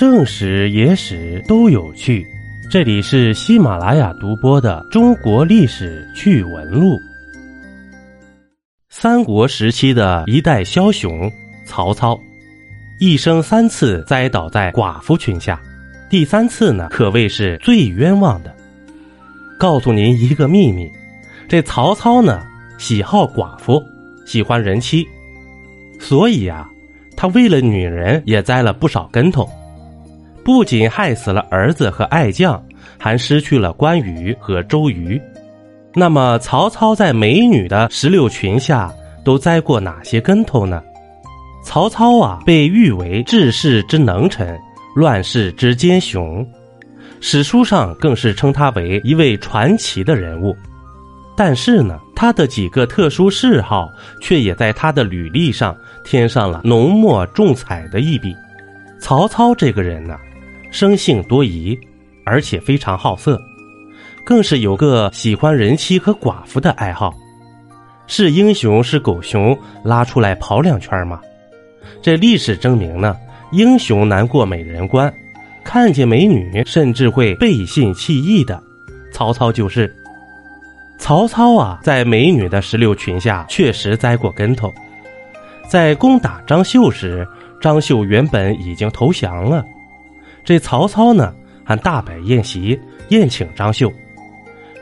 [0.00, 2.26] 正史、野史都有趣。
[2.70, 6.94] 这里是喜马拉雅独播的《中国历史趣闻录》。
[8.88, 11.30] 三国时期的一代枭雄
[11.66, 12.18] 曹操，
[12.98, 15.60] 一生三次栽倒在寡妇裙下，
[16.08, 18.56] 第三次呢，可谓是最冤枉的。
[19.58, 20.90] 告诉您一个秘密，
[21.46, 22.42] 这曹操呢，
[22.78, 23.82] 喜好寡妇，
[24.24, 25.06] 喜欢人妻，
[25.98, 26.66] 所以啊，
[27.14, 29.46] 他为了女人也栽了不少跟头。
[30.44, 32.62] 不仅害死了儿子和爱将，
[32.98, 35.20] 还失去了关羽和周瑜。
[35.94, 38.92] 那么，曹操在美女的石榴裙下
[39.24, 40.82] 都栽过哪些跟头呢？
[41.64, 44.58] 曹操啊，被誉为治世之能臣，
[44.94, 46.46] 乱世之奸雄，
[47.20, 50.56] 史书上更是称他为一位传奇的人物。
[51.36, 53.88] 但是呢，他的几个特殊嗜好
[54.20, 58.34] 却也在他的履历上添上了浓墨重彩的一笔。
[59.00, 60.16] 曹操这个人呢？
[60.70, 61.78] 生性多疑，
[62.24, 63.40] 而且非常好色，
[64.24, 67.14] 更是有个喜欢人妻和寡妇的爱好。
[68.06, 71.20] 是英雄是狗熊，拉出来跑两圈吗？
[72.02, 73.16] 这历史证明呢，
[73.52, 75.12] 英雄难过美人关，
[75.64, 78.60] 看见美女甚至会背信弃义的。
[79.12, 79.94] 曹操就是。
[80.98, 84.70] 曹操啊，在美女的石榴裙下确实栽过跟头。
[85.66, 87.26] 在攻打张绣时，
[87.60, 89.64] 张绣原本已经投降了。
[90.44, 93.92] 这曹操呢，还大摆宴席宴请张绣。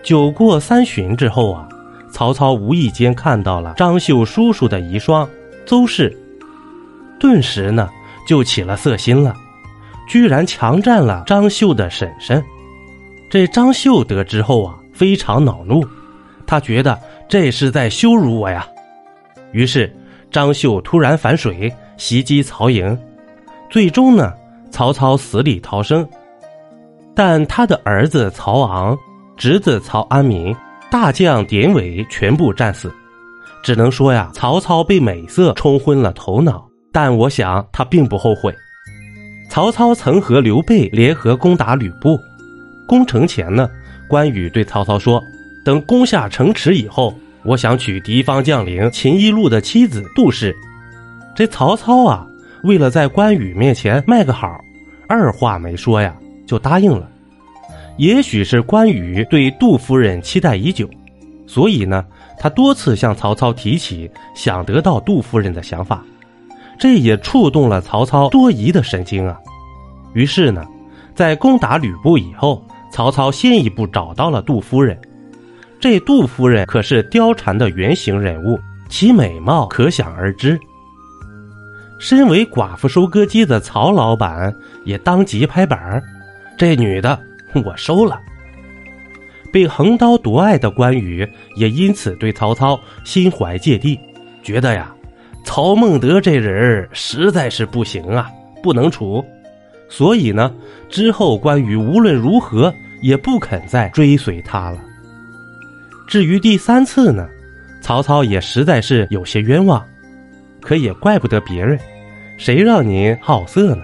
[0.03, 1.69] 酒过三巡之后啊，
[2.11, 5.29] 曹操无意间看到了张绣叔叔的遗孀
[5.67, 6.17] 邹氏，
[7.21, 7.91] 顿时呢
[8.27, 9.35] 就起了色心了，
[10.09, 12.43] 居然强占了张绣的婶婶。
[13.31, 15.87] 这张绣得知后啊，非常恼怒，
[16.47, 16.99] 他觉得
[17.29, 18.67] 这是在羞辱我呀。
[19.53, 19.95] 于是
[20.31, 22.97] 张绣突然反水袭击曹营，
[23.69, 24.33] 最终呢。
[24.71, 26.09] 曹操死里逃生，
[27.15, 28.97] 但他的儿子曹昂、
[29.37, 30.55] 侄子曹安民、
[30.91, 32.93] 大将典韦全部战死。
[33.63, 36.65] 只能说呀，曹操被美色冲昏了头脑。
[36.91, 38.55] 但我想他并不后悔。
[39.51, 42.19] 曹操曾和刘备联合攻打吕布，
[42.87, 43.69] 攻城前呢，
[44.09, 45.23] 关羽对曹操说
[45.65, 47.15] ：“等攻下城池以后，
[47.45, 50.57] 我想娶敌方将领秦一路的妻子杜氏。”
[51.35, 52.27] 这曹操啊。
[52.65, 54.59] 为了在关羽面前卖个好，
[55.09, 56.15] 二话没说呀
[56.47, 57.09] 就答应了。
[57.97, 60.89] 也许是关羽对杜夫人期待已久，
[61.47, 62.05] 所以呢，
[62.39, 66.05] 他多次向曹操提起想得到杜夫人的想法，
[66.79, 69.37] 这也触动了曹操多疑的神经啊。
[70.15, 70.65] 于是呢，
[71.15, 74.97] 在攻打吕布以后，曹操先一步找到了杜夫人。
[75.81, 78.59] 这杜夫人可是貂蝉的原型人物，
[78.89, 80.59] 其美貌可想而知。
[81.99, 84.55] 身为寡妇收割机的曹老板
[84.85, 86.03] 也当即拍板
[86.57, 87.19] 这女的
[87.65, 88.21] 我收了。
[89.53, 91.27] 被横刀夺爱的关羽
[91.57, 93.99] 也因此对曹操心怀芥蒂，
[94.43, 94.95] 觉得呀，
[95.45, 98.31] 曹孟德这人实在是不行啊，
[98.63, 99.25] 不能处。
[99.89, 100.55] 所以呢，
[100.91, 104.79] 之后关羽无论如何也不肯再追随他了。
[106.07, 107.27] 至于第三次呢，
[107.81, 109.83] 曹操也实在是有些冤枉。
[110.69, 111.81] 可也怪不得别人，
[112.37, 113.83] 谁让您好色呢？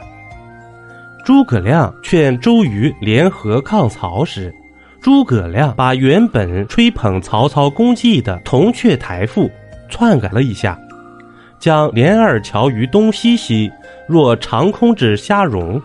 [1.25, 4.55] 诸葛亮劝周瑜联合抗曹时，
[5.00, 9.50] 诸葛亮把原本吹捧曹操功绩的铜雀台赋
[9.89, 10.78] 篡改了一下，
[11.59, 13.73] 将“连二乔于东西兮，
[14.06, 15.81] 若长空之虾荣”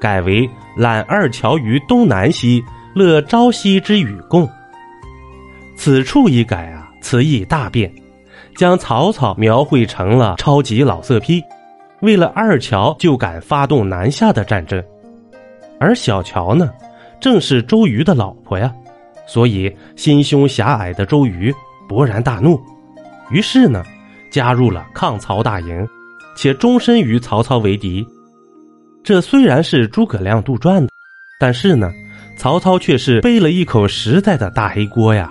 [0.00, 0.48] 改为
[0.78, 2.62] “揽二乔于东南兮，
[2.94, 4.48] 乐朝夕之与共”。
[5.76, 7.92] 此处一改啊，词意大变。
[8.58, 11.40] 将曹操描绘成了超级老色批，
[12.00, 14.82] 为了二乔就敢发动南下的战争，
[15.78, 16.68] 而小乔呢，
[17.20, 18.74] 正是周瑜的老婆呀，
[19.28, 21.54] 所以心胸狭隘的周瑜
[21.88, 22.60] 勃然大怒，
[23.30, 23.84] 于是呢，
[24.28, 25.86] 加入了抗曹大营，
[26.36, 28.04] 且终身与曹操为敌。
[29.04, 30.88] 这虽然是诸葛亮杜撰的，
[31.38, 31.92] 但是呢，
[32.36, 35.30] 曹操却是背了一口实在的大黑锅呀，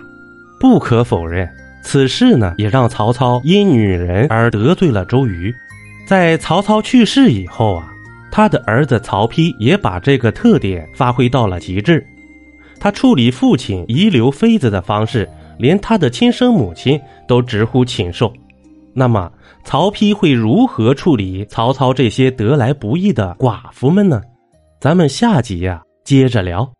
[0.62, 1.45] 不可否认。
[1.87, 5.55] 此事呢，也让曹操因女人而得罪了周瑜。
[6.05, 7.89] 在曹操去世以后啊，
[8.29, 12.05] 他的儿子曹丕也把这个特点发挥到了极致。
[12.77, 18.33] 他处理父亲遗留妃子的方式，连他的亲生母亲都直呼禽兽。
[18.93, 19.31] 那么，
[19.63, 24.21] 曹丕会如何处理曹操这些得来不易的寡妇们呢？
[24.81, 26.76] 咱们下集呀，接着聊。